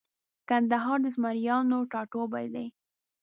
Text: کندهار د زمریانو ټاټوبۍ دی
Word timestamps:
کندهار 0.49 0.99
د 1.03 1.05
زمریانو 1.15 1.79
ټاټوبۍ 1.91 2.47
دی 2.53 2.67